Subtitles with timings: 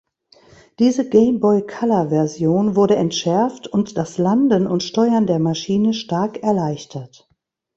[0.79, 7.29] Diese Game-Boy-Color-Version wurde entschärft und das Landen und Steuern der Maschine stark erleichtert.